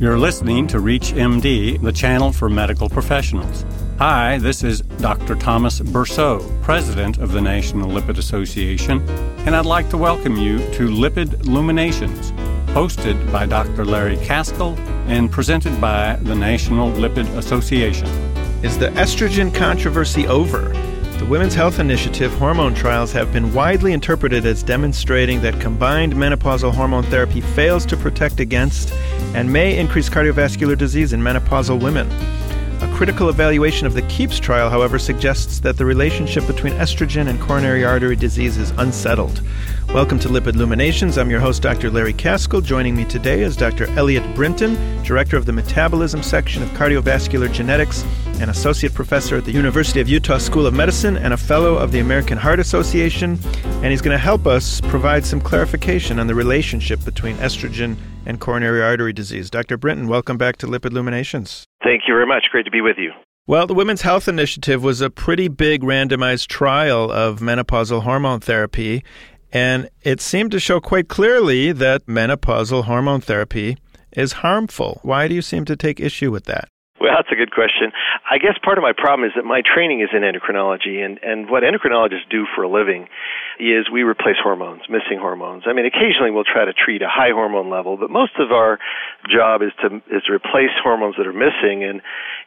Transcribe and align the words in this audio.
You're 0.00 0.16
listening 0.16 0.68
to 0.68 0.78
Reach 0.78 1.12
MD, 1.12 1.82
the 1.82 1.90
channel 1.90 2.30
for 2.30 2.48
medical 2.48 2.88
professionals. 2.88 3.64
Hi, 3.98 4.38
this 4.38 4.62
is 4.62 4.82
Dr. 5.00 5.34
Thomas 5.34 5.80
Berceau, 5.80 6.38
President 6.62 7.18
of 7.18 7.32
the 7.32 7.40
National 7.40 7.90
Lipid 7.90 8.16
Association, 8.16 9.00
and 9.40 9.56
I'd 9.56 9.66
like 9.66 9.90
to 9.90 9.96
welcome 9.98 10.36
you 10.36 10.58
to 10.74 10.86
Lipid 10.86 11.46
Luminations, 11.46 12.30
hosted 12.76 13.32
by 13.32 13.44
Dr. 13.44 13.84
Larry 13.84 14.18
Kaskel 14.18 14.78
and 15.08 15.32
presented 15.32 15.80
by 15.80 16.14
the 16.22 16.34
National 16.36 16.92
Lipid 16.92 17.26
Association. 17.36 18.06
Is 18.62 18.78
the 18.78 18.90
estrogen 18.90 19.52
controversy 19.52 20.28
over? 20.28 20.72
Women's 21.28 21.54
Health 21.54 21.78
Initiative 21.78 22.32
hormone 22.38 22.74
trials 22.74 23.12
have 23.12 23.30
been 23.34 23.52
widely 23.52 23.92
interpreted 23.92 24.46
as 24.46 24.62
demonstrating 24.62 25.42
that 25.42 25.60
combined 25.60 26.14
menopausal 26.14 26.72
hormone 26.72 27.04
therapy 27.04 27.42
fails 27.42 27.84
to 27.84 27.98
protect 27.98 28.40
against 28.40 28.94
and 29.34 29.52
may 29.52 29.78
increase 29.78 30.08
cardiovascular 30.08 30.76
disease 30.76 31.12
in 31.12 31.20
menopausal 31.20 31.82
women. 31.82 32.08
A 32.80 32.94
critical 32.94 33.28
evaluation 33.28 33.88
of 33.88 33.94
the 33.94 34.02
KEEPS 34.02 34.38
trial, 34.38 34.70
however, 34.70 35.00
suggests 35.00 35.58
that 35.60 35.76
the 35.76 35.84
relationship 35.84 36.46
between 36.46 36.74
estrogen 36.74 37.28
and 37.28 37.40
coronary 37.40 37.84
artery 37.84 38.14
disease 38.14 38.56
is 38.56 38.70
unsettled. 38.78 39.42
Welcome 39.88 40.20
to 40.20 40.28
Lipid 40.28 40.54
Luminations. 40.54 41.18
I'm 41.18 41.28
your 41.28 41.40
host, 41.40 41.60
Dr. 41.60 41.90
Larry 41.90 42.12
Kaskel. 42.12 42.62
Joining 42.62 42.94
me 42.94 43.04
today 43.04 43.40
is 43.40 43.56
Dr. 43.56 43.86
Eliot 43.98 44.32
Brinton, 44.36 45.02
Director 45.02 45.36
of 45.36 45.44
the 45.44 45.52
Metabolism 45.52 46.22
Section 46.22 46.62
of 46.62 46.68
Cardiovascular 46.70 47.52
Genetics 47.52 48.04
and 48.40 48.48
Associate 48.48 48.94
Professor 48.94 49.36
at 49.36 49.44
the 49.44 49.52
University 49.52 50.00
of 50.00 50.08
Utah 50.08 50.38
School 50.38 50.64
of 50.64 50.74
Medicine 50.74 51.16
and 51.16 51.34
a 51.34 51.36
Fellow 51.36 51.74
of 51.74 51.90
the 51.90 51.98
American 51.98 52.38
Heart 52.38 52.60
Association. 52.60 53.40
And 53.64 53.86
he's 53.86 54.02
going 54.02 54.14
to 54.14 54.22
help 54.22 54.46
us 54.46 54.80
provide 54.82 55.26
some 55.26 55.40
clarification 55.40 56.20
on 56.20 56.28
the 56.28 56.34
relationship 56.36 57.04
between 57.04 57.34
estrogen 57.38 57.96
and 58.28 58.38
coronary 58.38 58.82
artery 58.82 59.12
disease. 59.12 59.50
Dr. 59.50 59.76
Brinton, 59.76 60.06
welcome 60.06 60.36
back 60.36 60.58
to 60.58 60.66
Lipid 60.66 60.92
Luminations. 60.92 61.64
Thank 61.82 62.02
you 62.06 62.14
very 62.14 62.26
much. 62.26 62.44
Great 62.52 62.66
to 62.66 62.70
be 62.70 62.82
with 62.82 62.96
you. 62.98 63.10
Well, 63.46 63.66
the 63.66 63.74
Women's 63.74 64.02
Health 64.02 64.28
Initiative 64.28 64.82
was 64.82 65.00
a 65.00 65.08
pretty 65.08 65.48
big 65.48 65.82
randomized 65.82 66.48
trial 66.48 67.10
of 67.10 67.40
menopausal 67.40 68.02
hormone 68.02 68.40
therapy, 68.40 69.02
and 69.50 69.88
it 70.02 70.20
seemed 70.20 70.50
to 70.50 70.60
show 70.60 70.80
quite 70.80 71.08
clearly 71.08 71.72
that 71.72 72.04
menopausal 72.04 72.84
hormone 72.84 73.22
therapy 73.22 73.78
is 74.12 74.32
harmful. 74.32 75.00
Why 75.02 75.26
do 75.26 75.34
you 75.34 75.40
seem 75.40 75.64
to 75.64 75.76
take 75.76 75.98
issue 75.98 76.30
with 76.30 76.44
that? 76.44 76.68
That's 77.18 77.34
a 77.34 77.34
good 77.34 77.50
question. 77.50 77.90
I 78.30 78.38
guess 78.38 78.54
part 78.62 78.78
of 78.78 78.82
my 78.86 78.94
problem 78.94 79.26
is 79.26 79.34
that 79.34 79.42
my 79.42 79.58
training 79.58 80.06
is 80.06 80.10
in 80.14 80.22
endocrinology, 80.22 81.02
and, 81.02 81.18
and 81.18 81.50
what 81.50 81.64
endocrinologists 81.66 82.30
do 82.30 82.46
for 82.54 82.62
a 82.62 82.70
living 82.70 83.08
is 83.58 83.90
we 83.90 84.06
replace 84.06 84.38
hormones, 84.40 84.82
missing 84.88 85.18
hormones. 85.18 85.64
I 85.66 85.72
mean, 85.72 85.82
occasionally 85.84 86.30
we'll 86.30 86.46
try 86.46 86.64
to 86.64 86.72
treat 86.72 87.02
a 87.02 87.10
high 87.10 87.34
hormone 87.34 87.70
level, 87.70 87.96
but 87.96 88.08
most 88.08 88.38
of 88.38 88.52
our 88.52 88.78
job 89.26 89.62
is 89.66 89.74
to 89.82 89.98
is 90.14 90.22
to 90.30 90.32
replace 90.32 90.70
hormones 90.78 91.16
that 91.18 91.26
are 91.26 91.34
missing, 91.34 91.82
and 91.82 92.02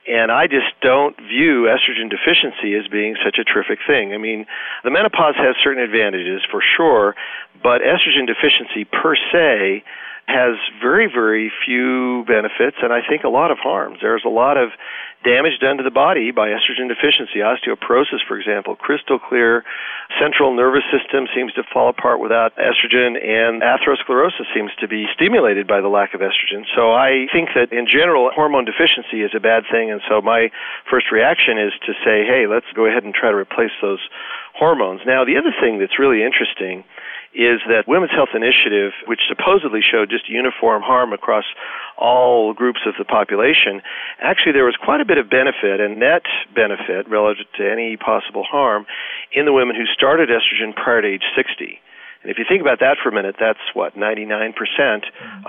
and 0.08 0.32
I 0.32 0.48
just 0.48 0.72
don't 0.80 1.20
view 1.20 1.68
estrogen 1.68 2.08
deficiency 2.08 2.72
as 2.80 2.88
being 2.88 3.20
such 3.20 3.40
a 3.40 3.44
terrific 3.44 3.80
thing. 3.86 4.14
I 4.14 4.18
mean, 4.24 4.46
the 4.86 4.92
menopause 4.92 5.36
has 5.36 5.60
certain 5.62 5.84
advantages 5.84 6.48
for 6.50 6.64
sure, 6.64 7.14
but 7.62 7.84
estrogen 7.84 8.24
deficiency 8.24 8.88
per 8.88 9.20
se 9.36 9.84
has 10.28 10.56
very, 10.82 11.08
very 11.12 11.52
few 11.66 12.24
benefits 12.28 12.78
and 12.82 12.94
I 12.94 13.00
think 13.08 13.24
a 13.24 13.30
lot 13.30 13.52
of 13.52 13.58
harms. 13.58 14.00
There's 14.02 14.24
a 14.26 14.30
lot 14.30 14.58
of 14.58 14.70
damage 15.24 15.60
done 15.62 15.78
to 15.78 15.84
the 15.84 15.94
body 15.94 16.32
by 16.32 16.50
estrogen 16.50 16.90
deficiency. 16.90 17.46
Osteoporosis, 17.46 18.26
for 18.28 18.38
example, 18.40 18.76
crystal 18.76 19.20
clear 19.20 19.64
central 20.20 20.56
nervous 20.56 20.84
system 20.90 21.28
seems 21.36 21.54
to 21.54 21.64
fall 21.72 21.90
apart 21.90 22.20
without 22.20 22.56
estrogen, 22.58 23.16
and 23.22 23.62
atherosclerosis 23.62 24.50
seems 24.54 24.72
to 24.80 24.88
be 24.88 25.06
stimulated 25.14 25.68
by 25.68 25.80
the 25.80 25.88
lack 25.88 26.14
of 26.14 26.22
estrogen. 26.22 26.66
So 26.76 26.92
I 26.92 27.28
think 27.32 27.50
that 27.56 27.72
in 27.72 27.86
general, 27.86 28.32
hormone 28.34 28.66
deficiency 28.66 29.22
is 29.22 29.32
a 29.36 29.40
bad 29.40 29.64
thing, 29.72 29.92
and 29.92 30.02
so 30.10 30.22
my 30.22 30.50
first 30.90 31.12
reaction 31.12 31.58
is 31.58 31.74
to 31.86 31.94
say, 32.04 32.26
hey, 32.26 32.48
let's 32.50 32.70
go 32.76 32.86
ahead 32.86 33.04
and 33.04 33.14
try 33.14 33.30
to 33.30 33.38
replace 33.38 33.74
those 33.82 34.02
hormones. 34.56 35.02
Now, 35.06 35.24
the 35.24 35.38
other 35.38 35.54
thing 35.62 35.80
that's 35.80 36.00
really 36.00 36.24
interesting 36.24 36.84
is 37.34 37.64
that 37.68 37.88
Women's 37.88 38.12
Health 38.12 38.36
Initiative, 38.36 38.92
which 39.08 39.22
supposedly 39.28 39.80
showed 39.80 40.10
just 40.10 40.28
uniform 40.28 40.82
harm 40.82 41.14
across 41.14 41.46
all 41.98 42.54
groups 42.54 42.82
of 42.86 42.94
the 42.98 43.06
population, 43.06 43.82
actually 44.20 44.52
there 44.52 44.66
was 44.66 44.76
quite 44.76 45.00
a 45.00 45.06
bit 45.06 45.18
of 45.18 45.30
benefit 45.30 45.80
and 45.80 46.00
net 46.00 46.24
benefit 46.54 47.08
relative 47.08 47.48
to 47.58 47.64
any 47.64 47.96
possible 47.96 48.44
harm 48.44 48.86
in 49.32 49.46
the 49.46 49.54
women 49.54 49.76
who 49.76 49.86
started 49.86 50.30
estrogen 50.30 50.76
prior 50.76 51.02
to 51.02 51.08
age 51.08 51.24
60. 51.36 51.80
And 52.22 52.30
if 52.30 52.38
you 52.38 52.46
think 52.48 52.62
about 52.62 52.80
that 52.80 52.98
for 53.02 53.10
a 53.10 53.12
minute, 53.12 53.36
that's 53.40 53.66
what, 53.74 53.96
99% 53.98 54.54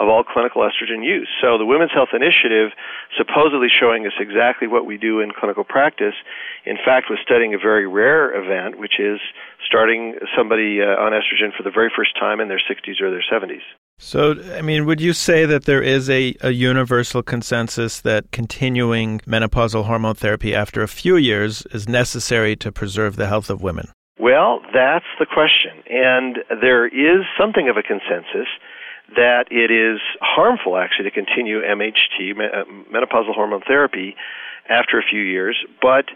of 0.00 0.08
all 0.08 0.24
clinical 0.24 0.62
estrogen 0.62 1.04
use. 1.04 1.28
So 1.40 1.58
the 1.58 1.66
Women's 1.66 1.92
Health 1.92 2.16
Initiative, 2.16 2.72
supposedly 3.16 3.68
showing 3.68 4.06
us 4.06 4.16
exactly 4.18 4.68
what 4.68 4.86
we 4.86 4.96
do 4.96 5.20
in 5.20 5.32
clinical 5.36 5.64
practice, 5.64 6.14
in 6.64 6.76
fact 6.76 7.10
was 7.10 7.18
studying 7.22 7.52
a 7.52 7.58
very 7.58 7.86
rare 7.86 8.32
event, 8.32 8.78
which 8.78 8.98
is 8.98 9.20
starting 9.66 10.16
somebody 10.36 10.80
uh, 10.80 10.96
on 10.96 11.12
estrogen 11.12 11.54
for 11.54 11.62
the 11.62 11.70
very 11.70 11.90
first 11.94 12.18
time 12.18 12.40
in 12.40 12.48
their 12.48 12.60
60s 12.60 13.00
or 13.02 13.10
their 13.10 13.24
70s. 13.30 13.60
So, 13.98 14.34
I 14.56 14.62
mean, 14.62 14.86
would 14.86 15.00
you 15.00 15.12
say 15.12 15.44
that 15.44 15.66
there 15.66 15.82
is 15.82 16.10
a, 16.10 16.34
a 16.40 16.50
universal 16.50 17.22
consensus 17.22 18.00
that 18.00 18.30
continuing 18.32 19.20
menopausal 19.20 19.84
hormone 19.84 20.14
therapy 20.14 20.54
after 20.54 20.82
a 20.82 20.88
few 20.88 21.16
years 21.16 21.66
is 21.70 21.88
necessary 21.88 22.56
to 22.56 22.72
preserve 22.72 23.16
the 23.16 23.28
health 23.28 23.50
of 23.50 23.62
women? 23.62 23.92
Well, 24.22 24.62
that's 24.72 25.10
the 25.18 25.26
question. 25.26 25.82
And 25.90 26.38
there 26.62 26.86
is 26.86 27.26
something 27.36 27.68
of 27.68 27.76
a 27.76 27.82
consensus 27.82 28.46
that 29.16 29.50
it 29.50 29.74
is 29.74 29.98
harmful 30.22 30.78
actually 30.78 31.10
to 31.10 31.14
continue 31.14 31.58
MHT, 31.60 32.30
uh, 32.38 32.62
menopausal 32.86 33.34
hormone 33.34 33.62
therapy, 33.66 34.14
after 34.68 34.96
a 34.96 35.02
few 35.02 35.20
years, 35.20 35.58
but 35.82 36.06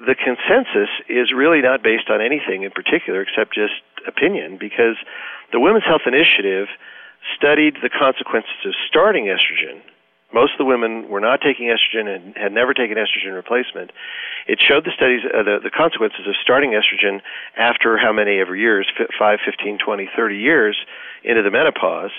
the 0.00 0.16
consensus 0.16 0.88
is 1.06 1.36
really 1.36 1.60
not 1.60 1.82
based 1.82 2.08
on 2.08 2.22
anything 2.22 2.62
in 2.62 2.70
particular 2.70 3.20
except 3.20 3.52
just 3.52 3.84
opinion 4.08 4.56
because 4.58 4.96
the 5.52 5.60
Women's 5.60 5.84
Health 5.84 6.08
Initiative 6.08 6.68
studied 7.36 7.76
the 7.82 7.90
consequences 7.90 8.56
of 8.64 8.72
starting 8.88 9.26
estrogen. 9.26 9.84
Most 10.34 10.52
of 10.54 10.58
the 10.58 10.64
women 10.64 11.08
were 11.08 11.20
not 11.20 11.40
taking 11.40 11.70
estrogen 11.70 12.10
and 12.10 12.36
had 12.36 12.50
never 12.50 12.74
taken 12.74 12.98
estrogen 12.98 13.34
replacement. 13.34 13.92
It 14.48 14.58
showed 14.58 14.84
the 14.84 14.90
studies 14.90 15.22
uh, 15.22 15.44
the, 15.44 15.60
the 15.62 15.70
consequences 15.70 16.26
of 16.26 16.34
starting 16.42 16.74
estrogen 16.74 17.22
after 17.56 17.96
how 17.96 18.12
many 18.12 18.40
ever 18.40 18.56
years, 18.56 18.90
5, 18.98 19.38
15, 19.46 19.78
20, 19.78 20.10
30 20.10 20.36
years 20.36 20.76
into 21.22 21.42
the 21.42 21.50
menopause 21.50 22.10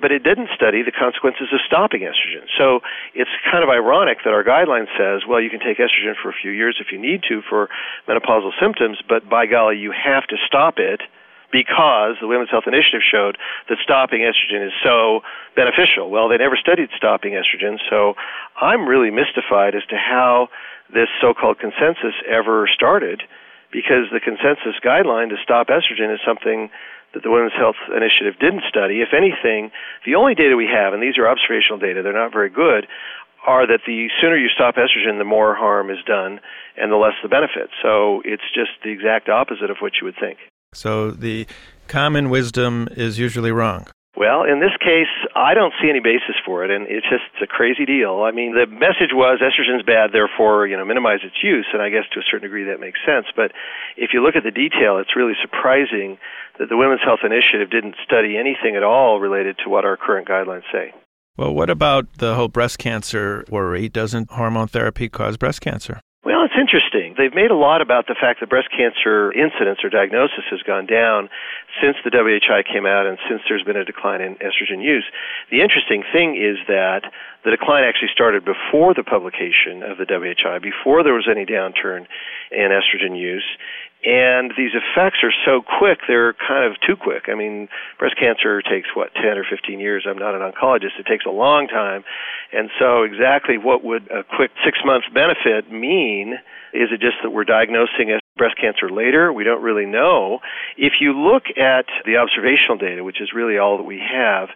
but 0.00 0.10
it 0.10 0.24
didn't 0.24 0.48
study 0.54 0.82
the 0.82 0.90
consequences 0.90 1.48
of 1.52 1.60
stopping 1.66 2.00
estrogen. 2.00 2.46
So 2.58 2.80
it's 3.14 3.30
kind 3.50 3.62
of 3.62 3.70
ironic 3.70 4.18
that 4.24 4.32
our 4.34 4.42
guideline 4.42 4.86
says, 4.98 5.22
well, 5.22 5.40
you 5.40 5.50
can 5.50 5.60
take 5.60 5.78
estrogen 5.78 6.14
for 6.20 6.30
a 6.30 6.34
few 6.34 6.50
years 6.50 6.78
if 6.80 6.90
you 6.90 6.98
need 6.98 7.22
to 7.28 7.42
for 7.48 7.68
menopausal 8.08 8.50
symptoms, 8.60 8.98
but 9.08 9.28
by 9.28 9.46
golly, 9.46 9.78
you 9.78 9.92
have 9.92 10.26
to 10.28 10.36
stop 10.46 10.78
it 10.78 11.00
because 11.54 12.18
the 12.18 12.26
Women's 12.26 12.50
Health 12.50 12.66
Initiative 12.66 12.98
showed 12.98 13.38
that 13.70 13.78
stopping 13.78 14.26
estrogen 14.26 14.66
is 14.66 14.74
so 14.82 15.22
beneficial. 15.54 16.10
Well, 16.10 16.26
they 16.26 16.36
never 16.36 16.58
studied 16.58 16.90
stopping 16.98 17.38
estrogen, 17.38 17.78
so 17.88 18.18
I'm 18.58 18.90
really 18.90 19.14
mystified 19.14 19.78
as 19.78 19.86
to 19.86 19.96
how 19.96 20.50
this 20.90 21.06
so-called 21.22 21.62
consensus 21.62 22.18
ever 22.26 22.66
started 22.66 23.22
because 23.70 24.10
the 24.10 24.18
consensus 24.18 24.74
guideline 24.82 25.30
to 25.30 25.38
stop 25.46 25.70
estrogen 25.70 26.10
is 26.10 26.18
something 26.26 26.74
that 27.14 27.22
the 27.22 27.30
Women's 27.30 27.54
Health 27.54 27.78
Initiative 27.86 28.34
didn't 28.42 28.66
study. 28.68 28.98
If 28.98 29.14
anything, 29.14 29.70
the 30.04 30.18
only 30.18 30.34
data 30.34 30.58
we 30.58 30.66
have, 30.66 30.92
and 30.92 31.00
these 31.00 31.18
are 31.22 31.30
observational 31.30 31.78
data, 31.78 32.02
they're 32.02 32.12
not 32.12 32.34
very 32.34 32.50
good, 32.50 32.90
are 33.46 33.66
that 33.66 33.86
the 33.86 34.10
sooner 34.20 34.36
you 34.36 34.50
stop 34.50 34.74
estrogen, 34.74 35.22
the 35.22 35.24
more 35.24 35.54
harm 35.54 35.88
is 35.90 36.02
done 36.02 36.40
and 36.76 36.90
the 36.90 36.98
less 36.98 37.14
the 37.22 37.28
benefit. 37.28 37.70
So 37.78 38.22
it's 38.24 38.42
just 38.50 38.74
the 38.82 38.90
exact 38.90 39.28
opposite 39.28 39.70
of 39.70 39.78
what 39.78 39.92
you 40.00 40.06
would 40.10 40.18
think. 40.18 40.38
So 40.74 41.10
the 41.10 41.46
common 41.88 42.30
wisdom 42.30 42.88
is 42.92 43.18
usually 43.18 43.52
wrong. 43.52 43.86
Well, 44.16 44.44
in 44.46 44.60
this 44.60 44.74
case, 44.78 45.10
I 45.34 45.54
don't 45.54 45.74
see 45.82 45.90
any 45.90 45.98
basis 45.98 46.38
for 46.46 46.64
it, 46.64 46.70
and 46.70 46.86
it's 46.86 47.06
just 47.10 47.26
it's 47.34 47.42
a 47.42 47.50
crazy 47.50 47.84
deal. 47.84 48.22
I 48.22 48.30
mean, 48.30 48.54
the 48.54 48.66
message 48.66 49.10
was 49.10 49.42
estrogen's 49.42 49.82
bad, 49.82 50.12
therefore, 50.12 50.68
you 50.68 50.76
know, 50.76 50.84
minimize 50.84 51.18
its 51.24 51.34
use, 51.42 51.66
and 51.72 51.82
I 51.82 51.90
guess 51.90 52.06
to 52.14 52.20
a 52.20 52.22
certain 52.22 52.46
degree 52.46 52.70
that 52.70 52.78
makes 52.78 53.00
sense. 53.04 53.26
But 53.34 53.50
if 53.96 54.10
you 54.14 54.22
look 54.22 54.36
at 54.36 54.44
the 54.44 54.54
detail, 54.54 54.98
it's 54.98 55.16
really 55.16 55.34
surprising 55.42 56.18
that 56.60 56.68
the 56.68 56.76
Women's 56.76 57.02
Health 57.02 57.26
Initiative 57.26 57.70
didn't 57.70 57.96
study 58.06 58.38
anything 58.38 58.76
at 58.76 58.84
all 58.84 59.18
related 59.18 59.58
to 59.64 59.68
what 59.68 59.84
our 59.84 59.96
current 59.96 60.28
guidelines 60.28 60.70
say. 60.70 60.94
Well, 61.36 61.52
what 61.52 61.68
about 61.68 62.06
the 62.18 62.36
whole 62.36 62.46
breast 62.46 62.78
cancer 62.78 63.44
worry? 63.50 63.88
Doesn't 63.88 64.30
hormone 64.30 64.68
therapy 64.68 65.08
cause 65.08 65.36
breast 65.36 65.60
cancer? 65.60 65.98
Well, 66.24 66.40
it's 66.40 66.56
interesting. 66.56 67.12
They've 67.20 67.36
made 67.36 67.52
a 67.52 67.54
lot 67.54 67.82
about 67.84 68.08
the 68.08 68.16
fact 68.16 68.40
that 68.40 68.48
breast 68.48 68.72
cancer 68.72 69.28
incidence 69.30 69.84
or 69.84 69.90
diagnosis 69.92 70.48
has 70.48 70.62
gone 70.64 70.86
down 70.86 71.28
since 71.84 72.00
the 72.00 72.08
WHI 72.08 72.64
came 72.64 72.86
out 72.88 73.04
and 73.04 73.18
since 73.28 73.42
there's 73.46 73.62
been 73.62 73.76
a 73.76 73.84
decline 73.84 74.22
in 74.22 74.36
estrogen 74.40 74.80
use. 74.80 75.04
The 75.52 75.60
interesting 75.60 76.02
thing 76.16 76.40
is 76.40 76.56
that 76.66 77.04
the 77.44 77.50
decline 77.52 77.84
actually 77.84 78.08
started 78.08 78.42
before 78.42 78.94
the 78.96 79.04
publication 79.04 79.84
of 79.84 80.00
the 80.00 80.08
WHI, 80.08 80.64
before 80.64 81.04
there 81.04 81.12
was 81.12 81.28
any 81.28 81.44
downturn 81.44 82.08
in 82.50 82.72
estrogen 82.72 83.20
use. 83.20 83.44
And 84.04 84.52
these 84.56 84.72
effects 84.74 85.18
are 85.22 85.32
so 85.46 85.62
quick, 85.78 86.00
they're 86.06 86.34
kind 86.34 86.70
of 86.70 86.78
too 86.86 86.94
quick. 86.94 87.24
I 87.28 87.34
mean, 87.34 87.68
breast 87.98 88.16
cancer 88.20 88.60
takes, 88.60 88.88
what, 88.94 89.14
10 89.14 89.38
or 89.38 89.44
15 89.48 89.80
years? 89.80 90.04
I'm 90.06 90.18
not 90.18 90.34
an 90.34 90.42
oncologist. 90.42 91.00
It 91.00 91.06
takes 91.06 91.24
a 91.24 91.30
long 91.30 91.68
time. 91.68 92.04
And 92.52 92.68
so, 92.78 93.02
exactly 93.02 93.56
what 93.56 93.82
would 93.82 94.10
a 94.10 94.22
quick 94.24 94.50
six 94.64 94.78
month 94.84 95.04
benefit 95.12 95.72
mean? 95.72 96.34
Is 96.74 96.90
it 96.92 97.00
just 97.00 97.16
that 97.22 97.30
we're 97.30 97.44
diagnosing 97.44 98.10
breast 98.36 98.56
cancer 98.60 98.90
later? 98.90 99.32
We 99.32 99.44
don't 99.44 99.62
really 99.62 99.86
know. 99.86 100.40
If 100.76 100.94
you 101.00 101.12
look 101.12 101.44
at 101.56 101.86
the 102.04 102.16
observational 102.16 102.78
data, 102.78 103.04
which 103.04 103.20
is 103.20 103.30
really 103.32 103.58
all 103.58 103.78
that 103.78 103.84
we 103.84 104.02
have, 104.02 104.48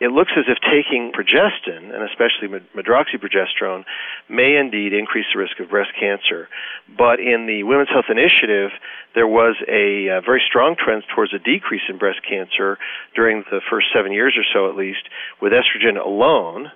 it 0.00 0.08
looks 0.08 0.32
as 0.36 0.44
if 0.48 0.58
taking 0.60 1.12
progestin, 1.12 1.92
and 1.92 2.02
especially 2.08 2.48
medroxyprogesterone, 2.74 3.84
may 4.28 4.56
indeed 4.56 4.92
increase 4.92 5.26
the 5.32 5.38
risk 5.38 5.60
of 5.60 5.68
breast 5.68 5.90
cancer. 5.98 6.48
But 6.96 7.20
in 7.20 7.46
the 7.46 7.62
Women's 7.64 7.90
Health 7.90 8.08
Initiative, 8.10 8.70
there 9.14 9.28
was 9.28 9.56
a, 9.68 10.08
a 10.08 10.20
very 10.20 10.42
strong 10.46 10.76
trend 10.76 11.04
towards 11.14 11.34
a 11.34 11.38
decrease 11.38 11.82
in 11.88 11.98
breast 11.98 12.20
cancer 12.28 12.78
during 13.14 13.44
the 13.50 13.60
first 13.68 13.88
seven 13.94 14.12
years 14.12 14.34
or 14.36 14.44
so, 14.52 14.68
at 14.70 14.76
least, 14.76 15.08
with 15.40 15.52
estrogen 15.52 16.02
alone. 16.02 16.70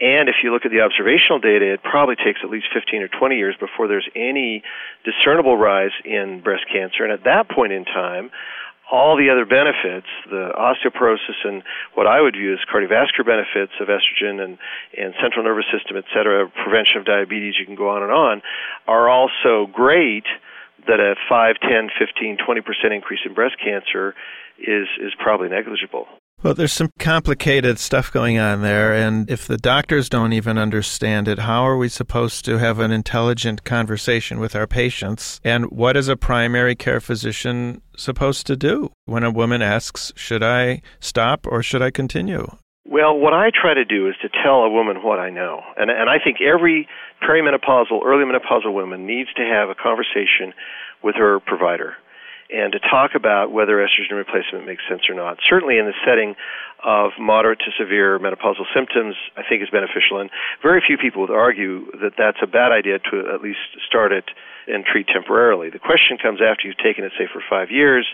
And 0.00 0.28
if 0.28 0.36
you 0.44 0.52
look 0.52 0.64
at 0.64 0.70
the 0.70 0.80
observational 0.80 1.40
data, 1.40 1.74
it 1.74 1.82
probably 1.82 2.14
takes 2.14 2.40
at 2.44 2.50
least 2.50 2.66
15 2.72 3.02
or 3.02 3.08
20 3.08 3.36
years 3.36 3.56
before 3.58 3.88
there's 3.88 4.08
any 4.14 4.62
discernible 5.04 5.56
rise 5.56 5.90
in 6.04 6.40
breast 6.40 6.64
cancer. 6.72 7.02
And 7.02 7.12
at 7.12 7.24
that 7.24 7.50
point 7.50 7.72
in 7.72 7.84
time, 7.84 8.30
all 8.90 9.16
the 9.16 9.28
other 9.28 9.44
benefits, 9.44 10.06
the 10.30 10.50
osteoporosis 10.56 11.44
and 11.44 11.62
what 11.94 12.06
I 12.06 12.20
would 12.20 12.34
view 12.34 12.54
as 12.54 12.60
cardiovascular 12.72 13.26
benefits 13.26 13.72
of 13.80 13.88
estrogen 13.88 14.40
and, 14.40 14.58
and 14.96 15.14
central 15.20 15.44
nervous 15.44 15.66
system, 15.72 15.96
et 15.96 16.04
cetera, 16.14 16.48
prevention 16.48 16.98
of 16.98 17.04
diabetes, 17.04 17.54
you 17.58 17.66
can 17.66 17.74
go 17.74 17.90
on 17.90 18.02
and 18.02 18.12
on, 18.12 18.42
are 18.86 19.08
also 19.08 19.66
great 19.70 20.24
that 20.86 21.00
a 21.00 21.16
5, 21.28 21.56
10, 21.60 21.90
15, 21.98 22.38
20% 22.38 22.94
increase 22.94 23.20
in 23.26 23.34
breast 23.34 23.56
cancer 23.62 24.14
is, 24.58 24.88
is 25.02 25.12
probably 25.18 25.48
negligible. 25.48 26.06
Well, 26.40 26.54
there's 26.54 26.72
some 26.72 26.90
complicated 27.00 27.80
stuff 27.80 28.12
going 28.12 28.38
on 28.38 28.62
there, 28.62 28.94
and 28.94 29.28
if 29.28 29.48
the 29.48 29.56
doctors 29.56 30.08
don't 30.08 30.32
even 30.32 30.56
understand 30.56 31.26
it, 31.26 31.40
how 31.40 31.66
are 31.66 31.76
we 31.76 31.88
supposed 31.88 32.44
to 32.44 32.58
have 32.58 32.78
an 32.78 32.92
intelligent 32.92 33.64
conversation 33.64 34.38
with 34.38 34.54
our 34.54 34.68
patients? 34.68 35.40
And 35.42 35.68
what 35.72 35.96
is 35.96 36.06
a 36.06 36.16
primary 36.16 36.76
care 36.76 37.00
physician 37.00 37.82
supposed 37.96 38.46
to 38.46 38.56
do 38.56 38.92
when 39.04 39.24
a 39.24 39.32
woman 39.32 39.62
asks, 39.62 40.12
Should 40.14 40.44
I 40.44 40.80
stop 41.00 41.44
or 41.44 41.60
should 41.60 41.82
I 41.82 41.90
continue? 41.90 42.46
Well, 42.86 43.18
what 43.18 43.34
I 43.34 43.50
try 43.50 43.74
to 43.74 43.84
do 43.84 44.08
is 44.08 44.14
to 44.22 44.28
tell 44.28 44.60
a 44.60 44.70
woman 44.70 45.02
what 45.02 45.18
I 45.18 45.30
know. 45.30 45.62
And, 45.76 45.90
and 45.90 46.08
I 46.08 46.18
think 46.22 46.40
every 46.40 46.86
perimenopausal, 47.20 48.04
early 48.06 48.24
menopausal 48.24 48.72
woman 48.72 49.06
needs 49.06 49.32
to 49.34 49.42
have 49.42 49.70
a 49.70 49.74
conversation 49.74 50.54
with 51.02 51.16
her 51.16 51.40
provider 51.40 51.96
and 52.50 52.72
to 52.72 52.80
talk 52.80 53.12
about 53.14 53.52
whether 53.52 53.76
estrogen 53.76 54.16
replacement 54.16 54.64
makes 54.64 54.82
sense 54.88 55.02
or 55.08 55.14
not. 55.14 55.38
Certainly 55.48 55.78
in 55.78 55.86
the 55.86 55.94
setting 56.06 56.34
of 56.84 57.12
moderate 57.18 57.58
to 57.60 57.70
severe 57.78 58.18
menopausal 58.18 58.66
symptoms, 58.74 59.16
I 59.36 59.42
think 59.48 59.62
is 59.62 59.70
beneficial. 59.70 60.20
And 60.20 60.30
very 60.62 60.82
few 60.84 60.96
people 60.96 61.22
would 61.22 61.30
argue 61.30 61.90
that 62.00 62.14
that's 62.16 62.38
a 62.42 62.46
bad 62.46 62.70
idea 62.72 62.98
to 63.10 63.34
at 63.34 63.42
least 63.42 63.58
start 63.86 64.12
it 64.12 64.30
and 64.68 64.84
treat 64.84 65.08
temporarily. 65.08 65.70
The 65.70 65.78
question 65.78 66.18
comes 66.20 66.40
after 66.40 66.68
you've 66.68 66.78
taken 66.78 67.04
it, 67.04 67.12
say, 67.18 67.26
for 67.32 67.42
five 67.48 67.70
years. 67.70 68.06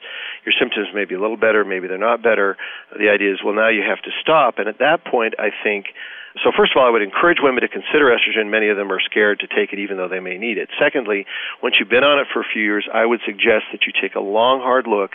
Your 0.46 0.54
symptoms 0.58 0.88
may 0.94 1.04
be 1.04 1.14
a 1.14 1.20
little 1.20 1.36
better, 1.36 1.64
maybe 1.64 1.88
they're 1.88 1.98
not 1.98 2.22
better. 2.22 2.56
The 2.96 3.10
idea 3.10 3.32
is, 3.32 3.40
well, 3.44 3.54
now 3.54 3.68
you 3.68 3.82
have 3.82 4.00
to 4.02 4.10
stop. 4.22 4.58
And 4.58 4.68
at 4.68 4.78
that 4.78 5.04
point, 5.04 5.34
I 5.38 5.50
think 5.62 5.86
so, 6.42 6.50
first 6.50 6.72
of 6.74 6.82
all, 6.82 6.86
I 6.86 6.90
would 6.90 7.02
encourage 7.02 7.38
women 7.40 7.62
to 7.62 7.68
consider 7.68 8.10
estrogen. 8.10 8.50
Many 8.50 8.68
of 8.68 8.76
them 8.76 8.90
are 8.90 8.98
scared 8.98 9.38
to 9.40 9.46
take 9.46 9.72
it 9.72 9.78
even 9.78 9.96
though 9.98 10.08
they 10.08 10.18
may 10.18 10.36
need 10.36 10.58
it. 10.58 10.68
Secondly, 10.82 11.26
once 11.62 11.76
you've 11.78 11.88
been 11.88 12.02
on 12.02 12.18
it 12.18 12.26
for 12.32 12.40
a 12.40 12.44
few 12.52 12.60
years, 12.60 12.88
I 12.92 13.06
would 13.06 13.20
suggest 13.24 13.70
that 13.70 13.86
you 13.86 13.92
take 13.94 14.16
a 14.16 14.20
long, 14.20 14.58
hard 14.58 14.88
look 14.88 15.12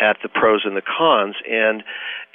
at 0.00 0.16
the 0.22 0.28
pros 0.28 0.62
and 0.64 0.76
the 0.76 0.82
cons. 0.82 1.36
And 1.48 1.82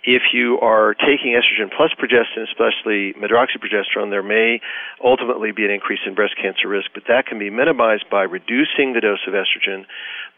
if 0.04 0.32
you 0.32 0.60
are 0.62 0.94
taking 0.94 1.36
estrogen 1.36 1.68
plus 1.76 1.92
progestin, 2.00 2.48
especially 2.48 3.14
medroxyprogesterone, 3.20 4.10
there 4.10 4.24
may 4.24 4.62
ultimately 5.04 5.52
be 5.52 5.66
an 5.66 5.72
increase 5.72 6.00
in 6.06 6.16
breast 6.16 6.36
cancer 6.42 6.68
risk, 6.68 6.92
but 6.94 7.04
that 7.08 7.26
can 7.26 7.40
be 7.40 7.50
minimized 7.50 8.06
by 8.10 8.24
reducing 8.24 8.94
the 8.94 9.02
dose 9.02 9.20
of 9.28 9.34
estrogen, 9.34 9.86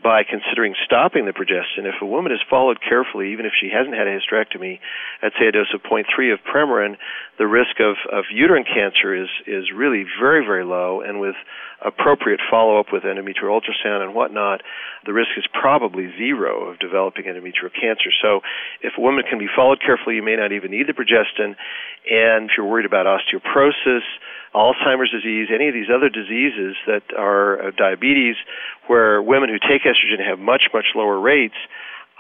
by 0.02 0.24
considering 0.24 0.74
stopping 0.86 1.26
the 1.26 1.34
progestin. 1.34 1.86
If 1.86 2.02
a 2.02 2.06
woman 2.06 2.32
is 2.32 2.40
followed 2.50 2.80
carefully, 2.82 3.34
even 3.34 3.46
if 3.46 3.52
she 3.60 3.70
hasn't 3.70 3.96
had 3.96 4.08
a 4.08 4.18
hysterectomy, 4.18 4.80
at 5.22 5.34
say 5.38 5.48
a 5.48 5.52
dose 5.52 5.74
of 5.74 5.84
0.3 5.84 6.34
of 6.34 6.40
Premarin, 6.42 6.96
the 7.38 7.46
risk 7.46 7.80
of, 7.80 7.96
of 8.12 8.26
uterine 8.32 8.66
cancer 8.66 9.14
is, 9.14 9.30
is 9.46 9.72
really 9.76 10.06
very, 10.20 10.46
very 10.46 10.64
low, 10.64 11.02
and 11.02 11.20
with 11.20 11.36
appropriate 11.86 12.40
follow 12.50 12.80
up 12.80 12.88
with 12.92 13.04
endometrial 13.04 13.54
ultrasound 13.54 14.04
and 14.04 14.14
whatnot, 14.14 14.62
the 15.06 15.14
risk 15.14 15.30
is 15.38 15.46
probably 15.54 16.12
zero 16.18 16.70
of 16.70 16.80
developing 16.80 17.09
endometrial 17.16 17.74
cancer. 17.74 18.12
So, 18.22 18.42
if 18.82 18.94
a 18.98 19.02
woman 19.02 19.24
can 19.30 19.40
be 19.40 19.48
followed 19.54 19.80
carefully, 19.82 20.16
you 20.16 20.24
may 20.24 20.36
not 20.36 20.52
even 20.52 20.72
need 20.72 20.88
the 20.88 20.94
progestin. 20.94 21.56
And 22.10 22.50
if 22.50 22.58
you're 22.58 22.66
worried 22.68 22.86
about 22.86 23.06
osteoporosis, 23.06 24.06
Alzheimer's 24.54 25.12
disease, 25.12 25.50
any 25.54 25.68
of 25.68 25.74
these 25.74 25.90
other 25.94 26.10
diseases 26.10 26.76
that 26.88 27.04
are 27.18 27.68
uh, 27.68 27.72
diabetes, 27.78 28.36
where 28.88 29.22
women 29.22 29.50
who 29.50 29.60
take 29.60 29.84
estrogen 29.84 30.26
have 30.26 30.40
much, 30.40 30.70
much 30.74 30.86
lower 30.96 31.20
rates, 31.20 31.58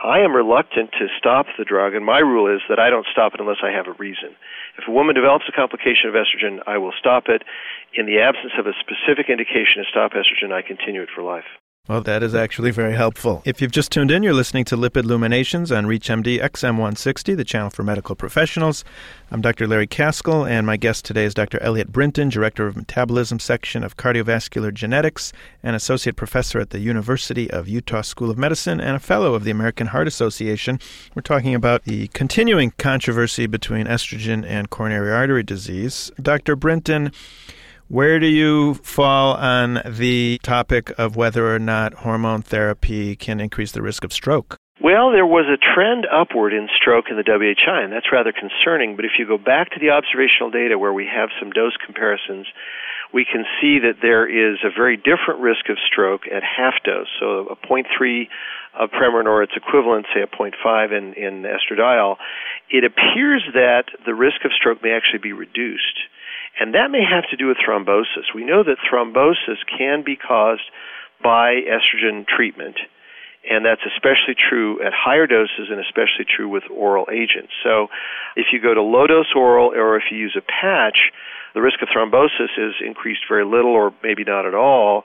I 0.02 0.20
am 0.20 0.32
reluctant 0.32 0.92
to 0.94 1.08
stop 1.18 1.48
the 1.58 1.66
drug, 1.66 1.94
and 1.94 2.06
my 2.06 2.20
rule 2.20 2.48
is 2.48 2.62
that 2.70 2.80
I 2.80 2.90
don't 2.90 3.06
stop 3.12 3.34
it 3.34 3.42
unless 3.42 3.60
I 3.62 3.72
have 3.72 3.88
a 3.88 3.98
reason. 4.00 4.32
If 4.78 4.88
a 4.88 4.92
woman 4.92 5.14
develops 5.14 5.44
a 5.50 5.52
complication 5.52 6.08
of 6.08 6.16
estrogen, 6.16 6.64
I 6.66 6.78
will 6.78 6.94
stop 6.98 7.28
it. 7.28 7.44
In 7.94 8.06
the 8.06 8.20
absence 8.20 8.54
of 8.58 8.66
a 8.66 8.72
specific 8.80 9.28
indication 9.28 9.84
to 9.84 9.90
stop 9.92 10.14
estrogen, 10.14 10.54
I 10.54 10.62
continue 10.62 11.02
it 11.02 11.10
for 11.14 11.22
life. 11.22 11.59
Well, 11.90 12.02
that 12.02 12.22
is 12.22 12.36
actually 12.36 12.70
very 12.70 12.94
helpful. 12.94 13.42
If 13.46 13.64
you've 13.64 13.72
just 13.72 13.92
tuned 13.92 14.12
in, 14.12 14.22
you're 14.22 14.32
listening 14.32 14.64
to 14.66 14.78
Lipid 14.78 15.06
Luminations 15.06 15.72
on 15.72 15.88
ReachMD 15.88 16.40
XM160, 16.40 17.36
the 17.36 17.44
channel 17.44 17.72
for 17.72 17.82
medical 17.82 18.16
professionals. 18.16 18.86
I'm 19.32 19.42
Dr. 19.42 19.66
Larry 19.66 19.88
Kaskel, 19.88 20.48
and 20.48 20.68
my 20.68 20.78
guest 20.78 21.04
today 21.04 21.26
is 21.26 21.34
Dr. 21.34 21.60
Eliot 21.64 21.92
Brinton, 21.92 22.30
Director 22.30 22.68
of 22.68 22.76
Metabolism 22.76 23.40
Section 23.40 23.84
of 23.84 23.98
Cardiovascular 23.98 24.72
Genetics 24.72 25.34
and 25.64 25.76
Associate 25.76 26.16
Professor 26.16 26.60
at 26.60 26.70
the 26.70 26.78
University 26.78 27.50
of 27.50 27.68
Utah 27.68 28.02
School 28.02 28.30
of 28.30 28.38
Medicine 28.38 28.80
and 28.80 28.96
a 28.96 29.00
Fellow 29.00 29.34
of 29.34 29.44
the 29.44 29.50
American 29.50 29.88
Heart 29.88 30.08
Association. 30.08 30.80
We're 31.16 31.24
talking 31.24 31.56
about 31.56 31.86
the 31.86 32.10
continuing 32.10 32.72
controversy 32.78 33.48
between 33.48 33.88
estrogen 33.88 34.46
and 34.46 34.70
coronary 34.70 35.12
artery 35.12 35.42
disease. 35.42 36.12
Dr. 36.22 36.56
Brinton, 36.56 37.12
where 37.90 38.20
do 38.20 38.28
you 38.28 38.76
fall 38.76 39.34
on 39.34 39.82
the 39.84 40.40
topic 40.44 40.94
of 40.98 41.16
whether 41.16 41.54
or 41.54 41.60
not 41.60 41.94
hormone 42.06 42.44
therapy 42.44 43.16
can 43.16 43.40
increase 43.40 43.72
the 43.72 43.82
risk 43.82 44.04
of 44.04 44.14
stroke? 44.14 44.58
Well, 44.82 45.12
there 45.12 45.26
was 45.26 45.46
a 45.50 45.58
trend 45.58 46.06
upward 46.06 46.54
in 46.54 46.70
stroke 46.78 47.06
in 47.10 47.18
the 47.18 47.26
WHI, 47.28 47.84
and 47.84 47.92
that's 47.92 48.14
rather 48.14 48.32
concerning. 48.32 48.96
But 48.96 49.06
if 49.06 49.12
you 49.20 49.28
go 49.28 49.38
back 49.38 49.72
to 49.72 49.80
the 49.80 49.90
observational 49.90 50.52
data 50.52 50.78
where 50.78 50.94
we 50.94 51.06
have 51.06 51.30
some 51.38 51.52
dose 51.52 51.76
comparisons, 51.84 52.48
we 53.12 53.26
can 53.26 53.44
see 53.60 53.80
that 53.80 54.00
there 54.02 54.30
is 54.30 54.60
a 54.64 54.70
very 54.70 54.96
different 54.96 55.42
risk 55.42 55.68
of 55.68 55.78
stroke 55.82 56.30
at 56.32 56.44
half 56.44 56.76
dose. 56.86 57.10
So 57.20 57.50
a 57.50 57.58
0.3 57.58 58.30
of 58.80 58.92
Premarin 58.92 59.26
or 59.26 59.42
its 59.44 59.54
equivalent, 59.58 60.06
say 60.14 60.22
a 60.22 60.28
0.5 60.28 60.96
in, 60.96 61.14
in 61.18 61.44
estradiol, 61.44 62.18
it 62.70 62.86
appears 62.86 63.44
that 63.54 63.86
the 64.06 64.14
risk 64.14 64.46
of 64.46 64.52
stroke 64.54 64.82
may 64.84 64.92
actually 64.92 65.20
be 65.20 65.34
reduced. 65.34 65.98
And 66.60 66.76
that 66.76 66.92
may 66.92 67.04
have 67.04 67.24
to 67.32 67.38
do 67.38 67.48
with 67.48 67.58
thrombosis. 67.58 68.36
We 68.36 68.44
know 68.44 68.64
that 68.64 68.78
thrombosis 68.84 69.64
can 69.66 70.04
be 70.04 70.18
caused 70.18 70.68
by 71.24 71.62
estrogen 71.64 72.28
treatment, 72.28 72.76
and 73.50 73.66
that's 73.66 73.82
especially 73.96 74.36
true 74.36 74.84
at 74.84 74.92
higher 74.94 75.26
doses 75.26 75.72
and 75.72 75.80
especially 75.80 76.26
true 76.28 76.50
with 76.50 76.64
oral 76.70 77.08
agents. 77.12 77.54
So 77.64 77.88
if 78.36 78.48
you 78.52 78.62
go 78.62 78.74
to 78.74 78.82
low 78.82 79.08
dose 79.08 79.32
oral 79.36 79.72
or 79.74 79.96
if 79.96 80.04
you 80.12 80.18
use 80.18 80.36
a 80.38 80.42
patch, 80.42 81.12
the 81.56 81.62
risk 81.62 81.82
of 81.82 81.88
thrombosis 81.88 82.52
is 82.58 82.76
increased 82.86 83.22
very 83.28 83.46
little 83.46 83.72
or 83.72 83.94
maybe 84.04 84.24
not 84.24 84.46
at 84.46 84.54
all. 84.54 85.04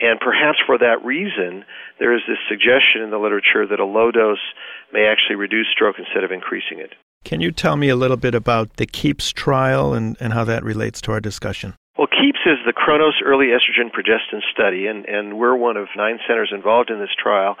And 0.00 0.20
perhaps 0.20 0.58
for 0.66 0.76
that 0.78 1.04
reason, 1.04 1.64
there 1.98 2.14
is 2.14 2.20
this 2.28 2.38
suggestion 2.48 3.00
in 3.02 3.10
the 3.10 3.18
literature 3.18 3.66
that 3.66 3.80
a 3.80 3.86
low 3.86 4.10
dose 4.10 4.42
may 4.92 5.06
actually 5.06 5.36
reduce 5.36 5.68
stroke 5.72 5.96
instead 5.98 6.24
of 6.24 6.32
increasing 6.32 6.80
it. 6.80 6.92
Can 7.26 7.40
you 7.40 7.50
tell 7.50 7.74
me 7.74 7.88
a 7.88 7.96
little 7.96 8.16
bit 8.16 8.36
about 8.36 8.76
the 8.76 8.86
KEEPS 8.86 9.32
trial 9.32 9.94
and, 9.94 10.16
and 10.20 10.32
how 10.32 10.44
that 10.44 10.62
relates 10.62 11.00
to 11.00 11.10
our 11.10 11.18
discussion? 11.18 11.74
Well, 11.98 12.06
KEEPS 12.06 12.35
is 12.46 12.62
the 12.64 12.72
Kronos 12.72 13.18
Early 13.24 13.48
Estrogen 13.50 13.90
Progestin 13.90 14.40
Study, 14.54 14.86
and, 14.86 15.04
and 15.04 15.36
we're 15.36 15.56
one 15.56 15.76
of 15.76 15.88
nine 15.96 16.18
centers 16.26 16.52
involved 16.54 16.90
in 16.90 17.00
this 17.00 17.10
trial. 17.18 17.56